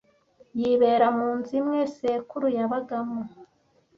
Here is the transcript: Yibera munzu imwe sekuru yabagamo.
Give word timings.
Yibera 0.59 1.07
munzu 1.17 1.51
imwe 1.59 1.79
sekuru 1.95 2.47
yabagamo. 2.57 3.21